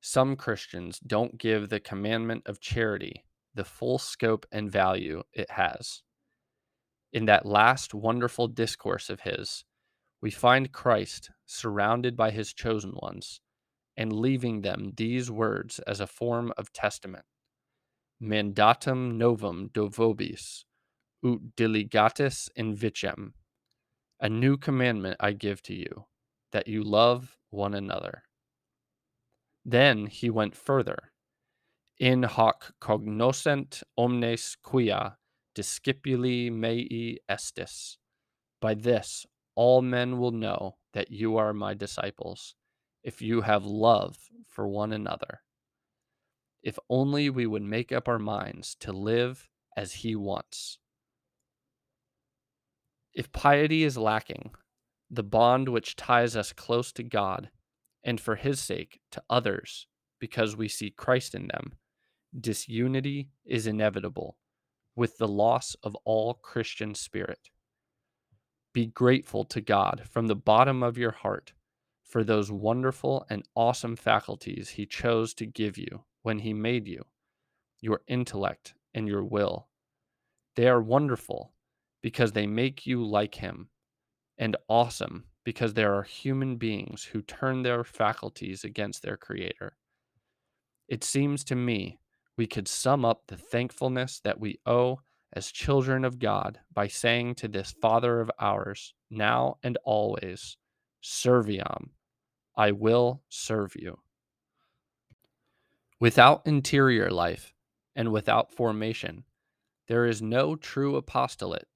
some 0.00 0.36
Christians 0.36 1.00
don't 1.00 1.38
give 1.38 1.68
the 1.68 1.80
commandment 1.80 2.44
of 2.46 2.60
charity 2.60 3.24
the 3.54 3.64
full 3.64 3.98
scope 3.98 4.46
and 4.52 4.70
value 4.70 5.24
it 5.32 5.50
has. 5.50 6.02
In 7.12 7.24
that 7.26 7.46
last 7.46 7.94
wonderful 7.94 8.46
discourse 8.48 9.10
of 9.10 9.20
his, 9.20 9.64
we 10.20 10.30
find 10.30 10.72
Christ 10.72 11.30
surrounded 11.46 12.16
by 12.16 12.30
his 12.30 12.52
chosen 12.52 12.92
ones 12.94 13.40
and 13.96 14.12
leaving 14.12 14.60
them 14.60 14.92
these 14.96 15.30
words 15.30 15.80
as 15.80 16.00
a 16.00 16.06
form 16.06 16.52
of 16.56 16.72
testament 16.72 17.24
Mandatum 18.22 19.16
novum 19.16 19.70
do 19.72 19.88
vobis, 19.88 20.64
ut 21.24 21.56
diligatis 21.56 22.48
invicem. 22.56 23.32
A 24.20 24.28
new 24.28 24.56
commandment 24.56 25.16
I 25.20 25.32
give 25.32 25.62
to 25.62 25.74
you 25.74 26.06
that 26.52 26.68
you 26.68 26.82
love 26.82 27.36
one 27.50 27.74
another. 27.74 28.22
Then 29.64 30.06
he 30.06 30.30
went 30.30 30.56
further. 30.56 31.12
In 31.98 32.24
hoc 32.24 32.74
cognoscent 32.80 33.82
omnes 33.96 34.56
quia 34.62 35.16
discipuli 35.54 36.50
mei 36.50 37.18
estis. 37.30 37.96
By 38.60 38.74
this 38.74 39.26
all 39.54 39.82
men 39.82 40.18
will 40.18 40.32
know 40.32 40.76
that 40.92 41.10
you 41.10 41.36
are 41.36 41.52
my 41.52 41.74
disciples, 41.74 42.54
if 43.02 43.22
you 43.22 43.42
have 43.42 43.64
love 43.64 44.16
for 44.48 44.66
one 44.66 44.92
another. 44.92 45.43
If 46.64 46.78
only 46.88 47.28
we 47.28 47.46
would 47.46 47.62
make 47.62 47.92
up 47.92 48.08
our 48.08 48.18
minds 48.18 48.74
to 48.80 48.90
live 48.90 49.50
as 49.76 49.92
he 49.92 50.16
wants. 50.16 50.78
If 53.12 53.30
piety 53.32 53.84
is 53.84 53.98
lacking, 53.98 54.52
the 55.10 55.22
bond 55.22 55.68
which 55.68 55.94
ties 55.94 56.34
us 56.34 56.54
close 56.54 56.90
to 56.92 57.02
God 57.02 57.50
and 58.02 58.18
for 58.18 58.36
his 58.36 58.60
sake 58.60 59.00
to 59.10 59.22
others 59.28 59.86
because 60.18 60.56
we 60.56 60.68
see 60.68 60.88
Christ 60.88 61.34
in 61.34 61.48
them, 61.48 61.74
disunity 62.38 63.28
is 63.44 63.66
inevitable 63.66 64.38
with 64.96 65.18
the 65.18 65.28
loss 65.28 65.76
of 65.82 65.94
all 66.06 66.32
Christian 66.32 66.94
spirit. 66.94 67.50
Be 68.72 68.86
grateful 68.86 69.44
to 69.44 69.60
God 69.60 70.04
from 70.10 70.28
the 70.28 70.34
bottom 70.34 70.82
of 70.82 70.96
your 70.96 71.12
heart 71.12 71.52
for 72.02 72.24
those 72.24 72.50
wonderful 72.50 73.26
and 73.28 73.46
awesome 73.54 73.96
faculties 73.96 74.70
He 74.70 74.86
chose 74.86 75.34
to 75.34 75.44
give 75.44 75.76
you 75.76 76.04
when 76.24 76.40
He 76.40 76.52
made 76.52 76.88
you, 76.88 77.04
your 77.80 78.00
intellect 78.08 78.74
and 78.94 79.06
your 79.06 79.22
will. 79.22 79.68
They 80.56 80.66
are 80.66 80.82
wonderful 80.82 81.52
because 82.02 82.32
they 82.32 82.46
make 82.46 82.86
you 82.86 83.06
like 83.06 83.36
Him 83.36 83.68
and 84.38 84.56
awesome 84.68 85.24
because 85.44 85.74
there 85.74 85.94
are 85.94 86.02
human 86.02 86.56
beings 86.56 87.04
who 87.04 87.22
turn 87.22 87.62
their 87.62 87.84
faculties 87.84 88.64
against 88.64 89.02
their 89.02 89.16
Creator. 89.16 89.76
It 90.88 91.04
seems 91.04 91.44
to 91.44 91.54
me 91.54 91.98
we 92.36 92.46
could 92.46 92.66
sum 92.66 93.04
up 93.04 93.22
the 93.26 93.36
thankfulness 93.36 94.20
that 94.24 94.40
we 94.40 94.58
owe 94.66 95.00
as 95.34 95.52
children 95.52 96.04
of 96.04 96.18
God 96.18 96.58
by 96.72 96.88
saying 96.88 97.34
to 97.36 97.48
this 97.48 97.74
Father 97.82 98.20
of 98.20 98.30
ours, 98.40 98.94
now 99.10 99.58
and 99.62 99.76
always, 99.84 100.56
Serviam, 101.02 101.90
I 102.56 102.72
will 102.72 103.22
serve 103.28 103.74
you. 103.76 103.98
Without 106.04 106.42
interior 106.44 107.08
life, 107.08 107.54
and 107.96 108.12
without 108.12 108.52
formation. 108.52 109.24
There 109.88 110.04
is 110.04 110.20
no 110.20 110.54
true 110.54 110.96
apostolate 110.96 111.66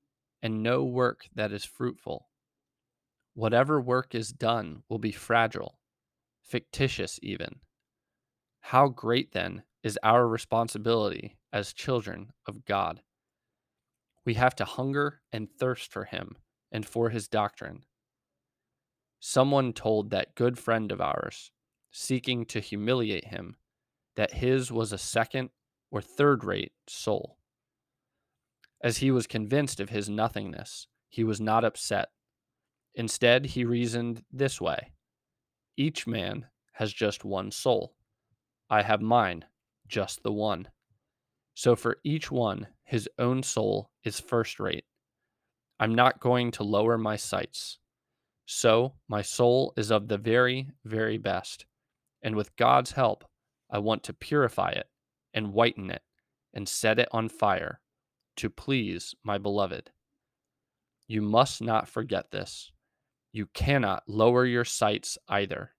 and 0.42 0.62
no 0.62 0.84
work 0.84 1.30
that 1.34 1.50
is 1.50 1.64
fruitful. 1.64 2.28
Whatever 3.32 3.80
work 3.80 4.14
is 4.14 4.30
done 4.30 4.82
will 4.86 4.98
be 4.98 5.12
fragile, 5.12 5.78
fictitious 6.42 7.18
even. 7.22 7.60
How 8.60 8.88
great 8.88 9.32
then 9.32 9.62
is 9.82 9.98
our 10.02 10.28
responsibility 10.28 11.38
as 11.50 11.72
children 11.72 12.34
of 12.44 12.66
God? 12.66 13.00
We 14.26 14.34
have 14.34 14.54
to 14.56 14.66
hunger 14.66 15.22
and 15.32 15.50
thirst 15.50 15.90
for 15.90 16.04
Him 16.04 16.36
and 16.70 16.84
for 16.84 17.08
His 17.08 17.28
doctrine. 17.28 17.86
Someone 19.20 19.72
told 19.72 20.10
that 20.10 20.34
good 20.34 20.58
friend 20.58 20.92
of 20.92 21.00
ours, 21.00 21.50
seeking 21.90 22.44
to 22.44 22.60
humiliate 22.60 23.28
him, 23.28 23.56
that 24.18 24.32
his 24.32 24.72
was 24.72 24.92
a 24.92 24.98
second 24.98 25.48
or 25.92 26.02
third 26.02 26.42
rate 26.42 26.72
soul. 26.88 27.38
As 28.82 28.96
he 28.96 29.12
was 29.12 29.28
convinced 29.28 29.78
of 29.78 29.90
his 29.90 30.08
nothingness, 30.08 30.88
he 31.08 31.22
was 31.22 31.40
not 31.40 31.64
upset. 31.64 32.08
Instead, 32.96 33.46
he 33.46 33.64
reasoned 33.64 34.24
this 34.32 34.60
way 34.60 34.90
Each 35.76 36.04
man 36.04 36.46
has 36.72 36.92
just 36.92 37.24
one 37.24 37.52
soul. 37.52 37.94
I 38.68 38.82
have 38.82 39.00
mine, 39.00 39.44
just 39.86 40.24
the 40.24 40.32
one. 40.32 40.66
So 41.54 41.76
for 41.76 41.98
each 42.02 42.28
one, 42.28 42.66
his 42.82 43.08
own 43.20 43.44
soul 43.44 43.88
is 44.02 44.18
first 44.18 44.58
rate. 44.58 44.84
I'm 45.78 45.94
not 45.94 46.18
going 46.18 46.50
to 46.52 46.64
lower 46.64 46.98
my 46.98 47.14
sights. 47.14 47.78
So 48.46 48.94
my 49.06 49.22
soul 49.22 49.74
is 49.76 49.92
of 49.92 50.08
the 50.08 50.18
very, 50.18 50.72
very 50.84 51.18
best. 51.18 51.66
And 52.20 52.34
with 52.34 52.56
God's 52.56 52.90
help, 52.90 53.24
I 53.70 53.78
want 53.78 54.02
to 54.04 54.12
purify 54.12 54.70
it 54.70 54.88
and 55.34 55.52
whiten 55.52 55.90
it 55.90 56.02
and 56.54 56.68
set 56.68 56.98
it 56.98 57.08
on 57.12 57.28
fire 57.28 57.80
to 58.36 58.48
please 58.48 59.14
my 59.22 59.38
beloved. 59.38 59.90
You 61.06 61.22
must 61.22 61.62
not 61.62 61.88
forget 61.88 62.30
this. 62.30 62.70
You 63.32 63.46
cannot 63.46 64.04
lower 64.08 64.44
your 64.44 64.64
sights 64.64 65.18
either, 65.28 65.72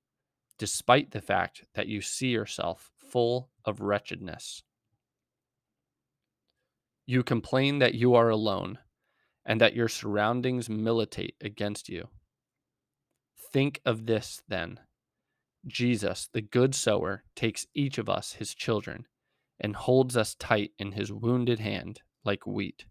despite 0.57 1.11
the 1.11 1.21
fact 1.21 1.65
that 1.73 1.87
you 1.87 2.01
see 2.01 2.27
yourself 2.27 2.91
full 2.97 3.49
of 3.65 3.81
wretchedness. 3.81 4.63
You 7.05 7.23
complain 7.23 7.79
that 7.79 7.95
you 7.95 8.13
are 8.13 8.29
alone 8.29 8.77
and 9.45 9.59
that 9.61 9.75
your 9.75 9.87
surroundings 9.87 10.69
militate 10.69 11.35
against 11.41 11.89
you. 11.89 12.09
Think 13.51 13.81
of 13.83 14.05
this 14.05 14.43
then 14.47 14.79
Jesus, 15.67 16.29
the 16.31 16.41
good 16.41 16.73
sower, 16.73 17.23
takes 17.35 17.67
each 17.73 17.97
of 17.97 18.09
us, 18.09 18.33
his 18.33 18.53
children, 18.53 19.05
and 19.59 19.75
holds 19.75 20.15
us 20.15 20.35
tight 20.35 20.71
in 20.79 20.93
his 20.93 21.11
wounded 21.11 21.59
hand 21.59 22.01
like 22.23 22.47
wheat. 22.47 22.85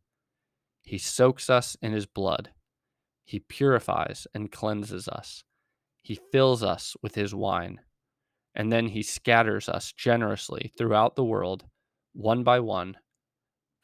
He 0.82 0.98
soaks 0.98 1.50
us 1.50 1.76
in 1.82 1.92
his 1.92 2.06
blood. 2.06 2.50
He 3.24 3.40
purifies 3.40 4.26
and 4.34 4.50
cleanses 4.50 5.08
us. 5.08 5.44
He 6.02 6.18
fills 6.32 6.62
us 6.62 6.96
with 7.02 7.14
his 7.14 7.34
wine. 7.34 7.80
And 8.54 8.72
then 8.72 8.88
he 8.88 9.02
scatters 9.02 9.68
us 9.68 9.92
generously 9.92 10.72
throughout 10.76 11.14
the 11.14 11.24
world, 11.24 11.66
one 12.12 12.42
by 12.42 12.60
one. 12.60 12.96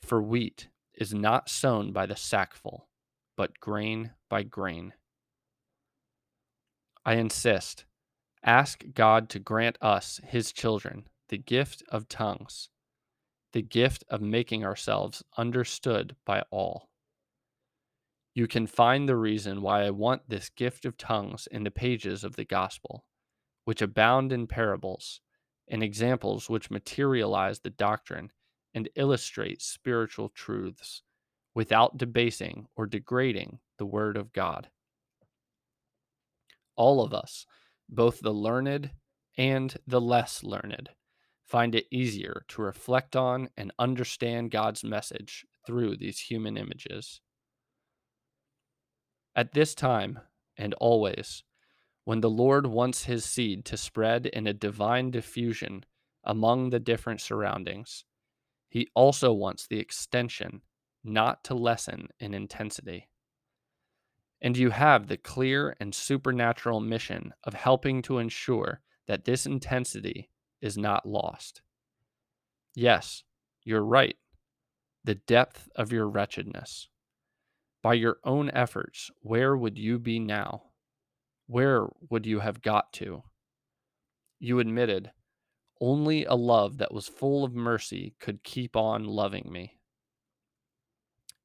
For 0.03 0.23
wheat 0.23 0.69
is 0.95 1.12
not 1.12 1.49
sown 1.49 1.93
by 1.93 2.07
the 2.07 2.17
sackful, 2.17 2.88
but 3.37 3.61
grain 3.61 4.12
by 4.29 4.43
grain. 4.43 4.95
I 7.05 7.14
insist, 7.14 7.85
ask 8.45 8.85
God 8.95 9.29
to 9.31 9.39
grant 9.39 9.79
us, 9.81 10.21
his 10.25 10.53
children, 10.53 11.09
the 11.29 11.39
gift 11.39 11.83
of 11.89 12.09
tongues, 12.09 12.69
the 13.53 13.63
gift 13.63 14.05
of 14.09 14.21
making 14.21 14.65
ourselves 14.65 15.23
understood 15.39 16.17
by 16.27 16.43
all. 16.51 16.91
You 18.35 18.47
can 18.47 18.67
find 18.67 19.09
the 19.09 19.17
reason 19.17 19.63
why 19.63 19.85
I 19.85 19.91
want 19.91 20.28
this 20.28 20.50
gift 20.50 20.85
of 20.85 20.97
tongues 20.97 21.47
in 21.50 21.65
the 21.65 21.71
pages 21.71 22.25
of 22.25 22.37
the 22.37 22.45
gospel, 22.45 23.04
which 23.65 23.80
abound 23.80 24.33
in 24.33 24.47
parables 24.47 25.21
and 25.69 25.83
examples 25.83 26.50
which 26.50 26.71
materialize 26.71 27.61
the 27.61 27.71
doctrine 27.71 28.30
and 28.75 28.89
illustrate 28.97 29.63
spiritual 29.63 30.28
truths 30.28 31.02
without 31.54 31.97
debasing 31.97 32.67
or 32.76 32.87
degrading 32.87 33.61
the 33.78 33.87
word 33.87 34.17
of 34.17 34.33
God. 34.33 34.69
All 36.76 37.02
of 37.02 37.15
us, 37.15 37.47
both 37.88 38.20
the 38.20 38.32
learned 38.32 38.90
and 39.36 39.76
the 39.86 40.00
less 40.00 40.42
learned, 40.42 40.90
find 41.44 41.75
it 41.75 41.86
easier 41.90 42.44
to 42.49 42.62
reflect 42.62 43.16
on 43.16 43.49
and 43.56 43.73
understand 43.78 44.50
God's 44.50 44.84
message 44.84 45.44
through 45.66 45.97
these 45.97 46.20
human 46.20 46.56
images. 46.56 47.20
At 49.34 49.52
this 49.52 49.75
time, 49.75 50.20
and 50.56 50.75
always, 50.75 51.42
when 52.04 52.20
the 52.20 52.30
Lord 52.30 52.66
wants 52.66 53.04
his 53.04 53.25
seed 53.25 53.64
to 53.66 53.76
spread 53.76 54.26
in 54.26 54.47
a 54.47 54.52
divine 54.52 55.10
diffusion 55.10 55.84
among 56.23 56.70
the 56.70 56.78
different 56.78 57.20
surroundings, 57.20 58.04
he 58.68 58.88
also 58.94 59.32
wants 59.32 59.66
the 59.66 59.78
extension 59.78 60.62
not 61.02 61.44
to 61.44 61.54
lessen 61.54 62.08
in 62.20 62.34
intensity. 62.34 63.08
And 64.45 64.59
you 64.59 64.69
have 64.69 65.07
the 65.09 65.17
clear 65.17 65.75
and 65.80 65.95
supernatural 65.95 66.78
mission 66.78 67.33
of 67.45 67.54
helping 67.54 68.02
to 68.02 68.19
ensure 68.19 68.83
that 69.07 69.25
this 69.25 69.47
intensity 69.47 70.28
is 70.61 70.76
not 70.76 71.09
lost. 71.09 71.63
Yes, 72.75 73.25
you're 73.65 73.85
right. 73.85 74.17
The 75.02 75.15
depth 75.15 75.71
of 75.76 75.93
your 75.93 76.11
wretchedness 76.11 76.89
by 77.83 77.95
your 77.95 78.19
own 78.23 78.50
efforts, 78.50 79.11
where 79.21 79.57
would 79.57 79.78
you 79.78 79.99
be 79.99 80.19
now? 80.19 80.65
Where 81.47 81.87
would 82.11 82.26
you 82.26 82.41
have 82.41 82.61
got 82.61 82.93
to? 82.95 83.23
You 84.41 84.59
admitted, 84.59 85.11
only 85.80 86.26
a 86.26 86.35
love 86.35 86.76
that 86.78 86.93
was 86.93 87.09
full 87.09 87.45
of 87.45 87.54
mercy 87.54 88.15
could 88.21 88.45
keep 88.45 88.76
on 88.76 89.04
loving 89.04 89.49
me. 89.50 89.78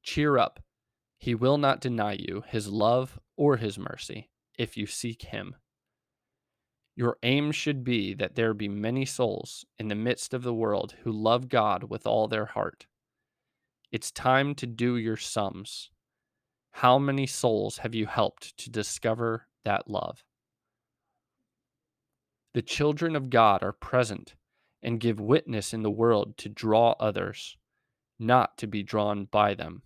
Cheer 0.02 0.36
up. 0.36 0.60
He 1.20 1.34
will 1.34 1.58
not 1.58 1.82
deny 1.82 2.14
you 2.14 2.44
his 2.48 2.68
love 2.68 3.20
or 3.36 3.58
his 3.58 3.78
mercy 3.78 4.30
if 4.58 4.78
you 4.78 4.86
seek 4.86 5.20
him. 5.22 5.54
Your 6.96 7.18
aim 7.22 7.52
should 7.52 7.84
be 7.84 8.14
that 8.14 8.36
there 8.36 8.54
be 8.54 8.68
many 8.68 9.04
souls 9.04 9.66
in 9.78 9.88
the 9.88 9.94
midst 9.94 10.32
of 10.32 10.42
the 10.42 10.54
world 10.54 10.94
who 11.02 11.12
love 11.12 11.50
God 11.50 11.84
with 11.84 12.06
all 12.06 12.26
their 12.26 12.46
heart. 12.46 12.86
It's 13.92 14.10
time 14.10 14.54
to 14.56 14.66
do 14.66 14.96
your 14.96 15.18
sums. 15.18 15.90
How 16.70 16.98
many 16.98 17.26
souls 17.26 17.78
have 17.78 17.94
you 17.94 18.06
helped 18.06 18.56
to 18.56 18.70
discover 18.70 19.46
that 19.62 19.90
love? 19.90 20.24
The 22.54 22.62
children 22.62 23.14
of 23.14 23.28
God 23.28 23.62
are 23.62 23.72
present 23.72 24.36
and 24.82 24.98
give 24.98 25.20
witness 25.20 25.74
in 25.74 25.82
the 25.82 25.90
world 25.90 26.38
to 26.38 26.48
draw 26.48 26.94
others, 26.98 27.58
not 28.18 28.56
to 28.56 28.66
be 28.66 28.82
drawn 28.82 29.26
by 29.26 29.52
them. 29.52 29.82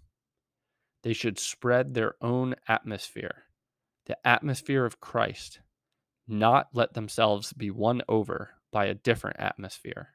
They 1.04 1.12
should 1.12 1.38
spread 1.38 1.92
their 1.92 2.14
own 2.22 2.54
atmosphere, 2.66 3.44
the 4.06 4.16
atmosphere 4.26 4.86
of 4.86 5.00
Christ, 5.00 5.60
not 6.26 6.68
let 6.72 6.94
themselves 6.94 7.52
be 7.52 7.70
won 7.70 8.00
over 8.08 8.54
by 8.72 8.86
a 8.86 8.94
different 8.94 9.38
atmosphere. 9.38 10.14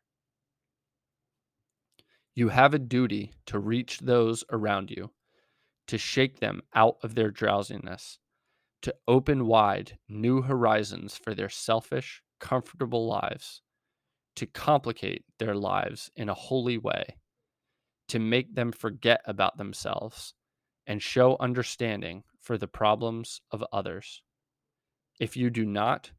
You 2.34 2.50
have 2.50 2.74
a 2.74 2.80
duty 2.80 3.34
to 3.46 3.60
reach 3.60 4.00
those 4.00 4.44
around 4.52 4.90
you 4.90 5.12
to 5.86 6.00
shake 6.00 6.40
them 6.40 6.64
out 6.74 6.98
of 7.04 7.14
their 7.14 7.30
drowsiness, 7.30 8.18
to 8.82 8.96
open 9.08 9.46
wide 9.46 10.00
new 10.08 10.42
horizons 10.42 11.16
for 11.16 11.36
their 11.36 11.50
selfish, 11.50 12.24
comfortable 12.40 13.08
lives, 13.08 13.62
to 14.36 14.48
complicate 14.48 15.24
their 15.38 15.54
lives 15.54 16.10
in 16.16 16.30
a 16.30 16.34
holy 16.34 16.80
way, 16.80 17.18
to 18.08 18.18
make 18.18 18.56
them 18.56 18.72
forget 18.72 19.22
about 19.26 19.58
themselves 19.58 20.34
and 20.90 21.04
show 21.04 21.38
understanding 21.40 22.24
for 22.42 22.58
the 22.58 22.68
problems 22.68 23.42
of 23.52 23.64
others. 23.72 24.24
If 25.20 25.38
you 25.38 25.52
do 25.52 25.64
not, 25.64 26.12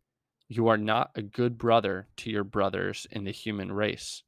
you 0.48 0.68
are 0.68 0.78
not 0.78 1.11
a 1.16 1.22
good 1.22 1.59
brother 1.59 2.06
to 2.18 2.30
your 2.30 2.44
brothers 2.44 3.04
in 3.11 3.24
the 3.24 3.33
human 3.33 3.72
race, 3.72 4.22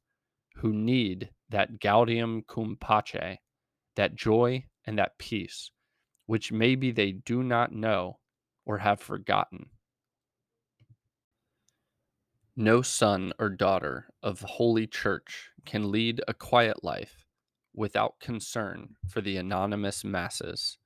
who 0.55 0.73
need 0.73 1.29
that 1.49 1.79
gaudium 1.79 2.43
cum 2.45 2.77
pace, 2.77 3.37
that 3.95 4.15
joy 4.15 4.65
and 4.85 4.99
that 4.99 5.17
peace, 5.17 5.71
which 6.25 6.51
maybe 6.51 6.91
they 6.91 7.13
do 7.13 7.41
not 7.41 7.71
know 7.71 8.19
or 8.65 8.79
have 8.79 8.99
forgotten. 8.99 9.69
No 12.57 12.81
son 12.81 13.31
or 13.39 13.49
daughter 13.49 14.09
of 14.21 14.41
the 14.41 14.47
Holy 14.47 14.87
Church 14.87 15.51
can 15.65 15.89
lead 15.89 16.21
a 16.27 16.33
quiet 16.33 16.83
life 16.83 17.22
without 17.73 18.19
concern 18.19 18.95
for 19.07 19.21
the 19.21 19.37
anonymous 19.37 20.03
masses, 20.03 20.77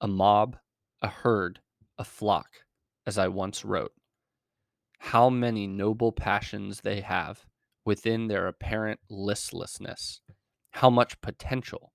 a 0.00 0.08
mob, 0.08 0.56
a 1.02 1.08
herd, 1.08 1.60
a 1.98 2.04
flock, 2.04 2.64
as 3.06 3.18
I 3.18 3.28
once 3.28 3.64
wrote. 3.64 3.92
How 4.98 5.30
many 5.30 5.66
noble 5.66 6.12
passions 6.12 6.82
they 6.82 7.00
have, 7.00 7.46
within 7.84 8.28
their 8.28 8.46
apparent 8.46 9.00
listlessness. 9.08 10.20
How 10.72 10.90
much 10.90 11.20
potential! 11.20 11.92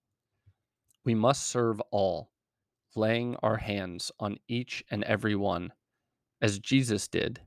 We 1.03 1.15
must 1.15 1.47
serve 1.47 1.79
all, 1.91 2.31
laying 2.95 3.35
our 3.37 3.57
hands 3.57 4.11
on 4.19 4.37
each 4.47 4.83
and 4.89 5.03
every 5.03 5.35
one, 5.35 5.71
as 6.41 6.59
Jesus 6.59 7.07
did, 7.07 7.41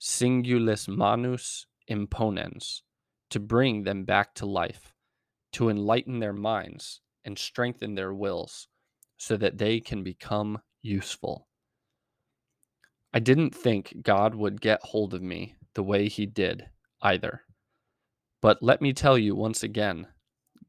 singulis 0.00 0.88
manus 0.88 1.66
imponens, 1.88 2.82
to 3.30 3.40
bring 3.40 3.84
them 3.84 4.04
back 4.04 4.34
to 4.34 4.46
life, 4.46 4.91
to 5.52 5.68
enlighten 5.68 6.18
their 6.18 6.32
minds 6.32 7.00
and 7.24 7.38
strengthen 7.38 7.94
their 7.94 8.12
wills, 8.12 8.68
so 9.16 9.36
that 9.36 9.58
they 9.58 9.80
can 9.80 10.02
become 10.02 10.60
useful. 10.82 11.46
I 13.14 13.20
didn't 13.20 13.54
think 13.54 13.96
God 14.02 14.34
would 14.34 14.60
get 14.60 14.82
hold 14.82 15.14
of 15.14 15.22
me 15.22 15.56
the 15.74 15.82
way 15.82 16.08
he 16.08 16.26
did 16.26 16.66
either. 17.02 17.42
But 18.40 18.62
let 18.62 18.80
me 18.80 18.92
tell 18.92 19.16
you 19.16 19.36
once 19.36 19.62
again 19.62 20.08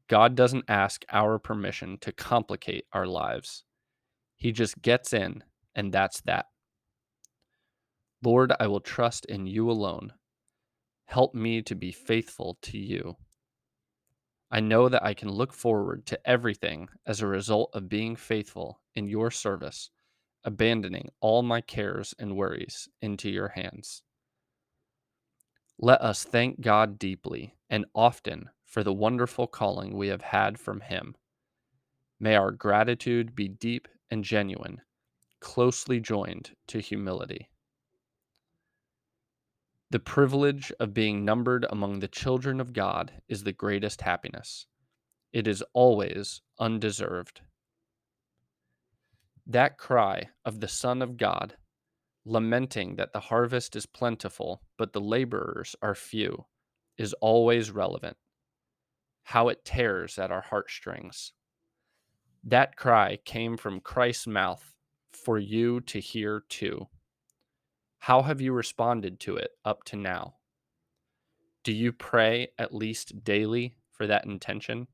God 0.08 0.34
doesn't 0.34 0.66
ask 0.68 1.04
our 1.10 1.38
permission 1.38 1.98
to 2.02 2.12
complicate 2.12 2.84
our 2.92 3.06
lives. 3.06 3.64
He 4.36 4.52
just 4.52 4.82
gets 4.82 5.12
in, 5.12 5.42
and 5.74 5.92
that's 5.92 6.20
that. 6.22 6.46
Lord, 8.22 8.52
I 8.60 8.66
will 8.66 8.80
trust 8.80 9.24
in 9.26 9.46
you 9.46 9.70
alone. 9.70 10.12
Help 11.06 11.34
me 11.34 11.62
to 11.62 11.74
be 11.74 11.92
faithful 11.92 12.58
to 12.62 12.78
you. 12.78 13.16
I 14.54 14.60
know 14.60 14.88
that 14.88 15.04
I 15.04 15.14
can 15.14 15.30
look 15.30 15.52
forward 15.52 16.06
to 16.06 16.20
everything 16.24 16.88
as 17.04 17.20
a 17.20 17.26
result 17.26 17.70
of 17.74 17.88
being 17.88 18.14
faithful 18.14 18.80
in 18.94 19.08
your 19.08 19.32
service, 19.32 19.90
abandoning 20.44 21.08
all 21.20 21.42
my 21.42 21.60
cares 21.60 22.14
and 22.20 22.36
worries 22.36 22.88
into 23.02 23.28
your 23.28 23.48
hands. 23.48 24.04
Let 25.76 26.00
us 26.02 26.22
thank 26.22 26.60
God 26.60 27.00
deeply 27.00 27.56
and 27.68 27.84
often 27.96 28.48
for 28.64 28.84
the 28.84 28.92
wonderful 28.92 29.48
calling 29.48 29.96
we 29.96 30.06
have 30.06 30.22
had 30.22 30.60
from 30.60 30.82
Him. 30.82 31.16
May 32.20 32.36
our 32.36 32.52
gratitude 32.52 33.34
be 33.34 33.48
deep 33.48 33.88
and 34.08 34.22
genuine, 34.22 34.82
closely 35.40 35.98
joined 35.98 36.52
to 36.68 36.78
humility. 36.78 37.48
The 39.94 40.00
privilege 40.00 40.72
of 40.80 40.92
being 40.92 41.24
numbered 41.24 41.64
among 41.70 42.00
the 42.00 42.08
children 42.08 42.60
of 42.60 42.72
God 42.72 43.12
is 43.28 43.44
the 43.44 43.52
greatest 43.52 44.00
happiness. 44.00 44.66
It 45.32 45.46
is 45.46 45.62
always 45.72 46.40
undeserved. 46.58 47.42
That 49.46 49.78
cry 49.78 50.30
of 50.44 50.58
the 50.58 50.66
Son 50.66 51.00
of 51.00 51.16
God 51.16 51.54
lamenting 52.24 52.96
that 52.96 53.12
the 53.12 53.20
harvest 53.20 53.76
is 53.76 53.86
plentiful, 53.86 54.62
but 54.76 54.92
the 54.92 55.00
laborers 55.00 55.76
are 55.80 55.94
few, 55.94 56.46
is 56.98 57.12
always 57.20 57.70
relevant. 57.70 58.16
How 59.22 59.46
it 59.46 59.64
tears 59.64 60.18
at 60.18 60.32
our 60.32 60.42
heartstrings. 60.42 61.34
That 62.42 62.74
cry 62.74 63.18
came 63.24 63.56
from 63.56 63.78
Christ's 63.78 64.26
mouth 64.26 64.72
for 65.12 65.38
you 65.38 65.80
to 65.82 66.00
hear 66.00 66.42
too. 66.48 66.88
How 68.04 68.20
have 68.20 68.42
you 68.42 68.52
responded 68.52 69.18
to 69.20 69.36
it 69.36 69.52
up 69.64 69.84
to 69.84 69.96
now? 69.96 70.34
Do 71.62 71.72
you 71.72 71.90
pray 71.90 72.48
at 72.58 72.74
least 72.74 73.24
daily 73.24 73.76
for 73.92 74.06
that 74.06 74.26
intention? 74.26 74.88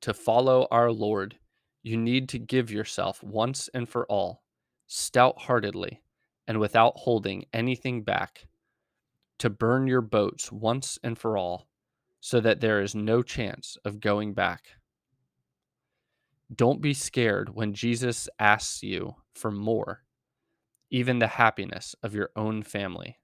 To 0.00 0.14
follow 0.14 0.66
our 0.70 0.90
Lord, 0.90 1.36
you 1.82 1.98
need 1.98 2.30
to 2.30 2.38
give 2.38 2.70
yourself 2.70 3.22
once 3.22 3.68
and 3.74 3.86
for 3.86 4.06
all 4.06 4.44
stout 4.86 5.40
heartedly, 5.40 6.00
and 6.46 6.58
without 6.58 6.94
holding 6.96 7.44
anything 7.52 8.02
back, 8.02 8.46
to 9.40 9.50
burn 9.50 9.86
your 9.86 10.00
boats 10.00 10.50
once 10.50 10.98
and 11.04 11.18
for 11.18 11.36
all, 11.36 11.68
so 12.18 12.40
that 12.40 12.62
there 12.62 12.80
is 12.80 12.94
no 12.94 13.20
chance 13.20 13.76
of 13.84 14.00
going 14.00 14.32
back. 14.32 14.68
Don't 16.50 16.80
be 16.80 16.94
scared 16.94 17.54
when 17.54 17.74
Jesus 17.74 18.26
asks 18.38 18.82
you 18.82 19.16
for 19.34 19.50
more, 19.50 20.04
even 20.90 21.18
the 21.18 21.26
happiness 21.26 21.94
of 22.02 22.14
your 22.14 22.30
own 22.36 22.62
family. 22.62 23.18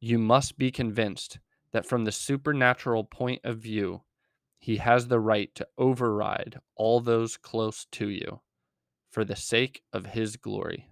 You 0.00 0.18
must 0.18 0.58
be 0.58 0.70
convinced 0.70 1.38
that 1.72 1.86
from 1.86 2.04
the 2.04 2.12
supernatural 2.12 3.04
point 3.04 3.40
of 3.44 3.58
view, 3.58 4.02
he 4.58 4.76
has 4.78 5.08
the 5.08 5.20
right 5.20 5.54
to 5.54 5.66
override 5.76 6.58
all 6.76 7.00
those 7.00 7.36
close 7.36 7.86
to 7.92 8.08
you 8.08 8.40
for 9.10 9.24
the 9.24 9.36
sake 9.36 9.82
of 9.92 10.06
his 10.06 10.36
glory. 10.36 10.90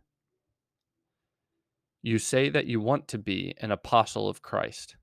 You 2.03 2.19
say 2.19 2.49
that 2.49 2.67
you 2.67 2.81
want 2.81 3.09
to 3.09 3.19
be 3.19 3.55
an 3.61 3.71
apostle 3.71 4.29
of 4.29 4.43
Christ. 4.43 4.97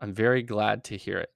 I'm 0.00 0.14
very 0.14 0.42
glad 0.42 0.84
to 0.84 0.96
hear 0.96 1.18
it. 1.18 1.30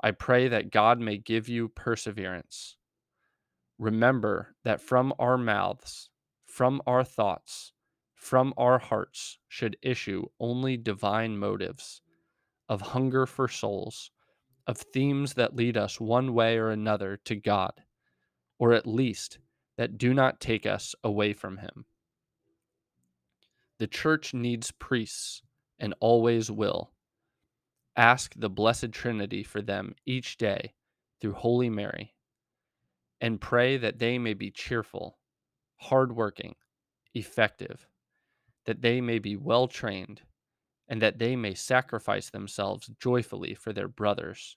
I 0.00 0.12
pray 0.12 0.48
that 0.48 0.70
God 0.70 1.00
may 1.00 1.18
give 1.18 1.48
you 1.48 1.68
perseverance. 1.68 2.76
Remember 3.78 4.54
that 4.64 4.80
from 4.80 5.12
our 5.18 5.36
mouths, 5.36 6.10
from 6.56 6.80
our 6.86 7.04
thoughts, 7.04 7.74
from 8.14 8.54
our 8.56 8.78
hearts 8.78 9.38
should 9.46 9.76
issue 9.82 10.24
only 10.40 10.74
divine 10.74 11.36
motives 11.36 12.00
of 12.66 12.80
hunger 12.80 13.26
for 13.26 13.46
souls, 13.46 14.10
of 14.66 14.78
themes 14.78 15.34
that 15.34 15.54
lead 15.54 15.76
us 15.76 16.00
one 16.00 16.32
way 16.32 16.56
or 16.56 16.70
another 16.70 17.18
to 17.26 17.36
God, 17.36 17.72
or 18.58 18.72
at 18.72 18.86
least 18.86 19.38
that 19.76 19.98
do 19.98 20.14
not 20.14 20.40
take 20.40 20.64
us 20.64 20.94
away 21.04 21.34
from 21.34 21.58
him. 21.58 21.84
The 23.78 23.86
church 23.86 24.32
needs 24.32 24.70
priests 24.70 25.42
and 25.78 25.94
always 26.00 26.50
will. 26.50 26.90
Ask 27.96 28.32
the 28.34 28.48
Blessed 28.48 28.92
Trinity 28.92 29.42
for 29.42 29.60
them 29.60 29.94
each 30.06 30.38
day 30.38 30.72
through 31.20 31.34
Holy 31.34 31.68
Mary, 31.68 32.14
and 33.20 33.42
pray 33.42 33.76
that 33.76 33.98
they 33.98 34.18
may 34.18 34.32
be 34.32 34.50
cheerful, 34.50 35.18
hardworking, 35.76 36.54
effective, 37.14 37.86
that 38.64 38.82
they 38.82 39.00
may 39.00 39.18
be 39.18 39.36
well 39.36 39.68
trained, 39.68 40.22
and 40.88 41.02
that 41.02 41.18
they 41.18 41.36
may 41.36 41.54
sacrifice 41.54 42.30
themselves 42.30 42.90
joyfully 43.00 43.54
for 43.54 43.72
their 43.72 43.88
brothers 43.88 44.56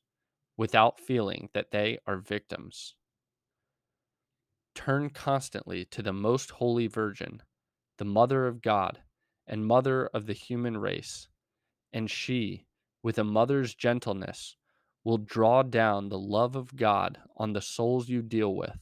without 0.57 0.99
feeling 0.99 1.49
that 1.53 1.71
they 1.71 1.97
are 2.05 2.17
victims. 2.17 2.95
Turn 4.75 5.09
constantly 5.09 5.85
to 5.85 6.01
the 6.01 6.13
Most 6.13 6.51
Holy 6.51 6.87
Virgin, 6.87 7.41
the 7.97 8.05
Mother 8.05 8.47
of 8.47 8.61
God 8.61 8.99
and 9.47 9.65
Mother 9.65 10.07
of 10.07 10.25
the 10.27 10.33
human 10.33 10.77
race, 10.77 11.27
and 11.91 12.09
she, 12.09 12.67
with 13.01 13.17
a 13.17 13.23
mother's 13.23 13.73
gentleness, 13.73 14.55
will 15.03 15.17
draw 15.17 15.63
down 15.63 16.09
the 16.09 16.19
love 16.19 16.55
of 16.55 16.75
God 16.75 17.17
on 17.35 17.53
the 17.53 17.61
souls 17.61 18.09
you 18.09 18.21
deal 18.21 18.53
with, 18.53 18.77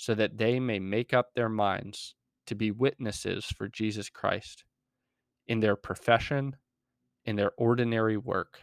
so 0.00 0.14
that 0.14 0.38
they 0.38 0.58
may 0.58 0.78
make 0.78 1.12
up 1.12 1.34
their 1.34 1.50
minds 1.50 2.14
to 2.46 2.54
be 2.54 2.70
witnesses 2.70 3.44
for 3.44 3.68
Jesus 3.68 4.08
Christ 4.08 4.64
in 5.46 5.60
their 5.60 5.76
profession, 5.76 6.56
in 7.26 7.36
their 7.36 7.50
ordinary 7.58 8.16
work. 8.16 8.62